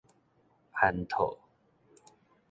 [0.79, 1.37] 安套